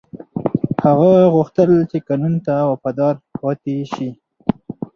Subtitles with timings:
[0.83, 4.09] هغه غوښتل چې قانون ته وفادار پاتې شي.